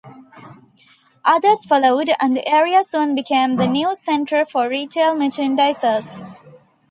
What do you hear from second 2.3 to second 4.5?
the area soon became the new centre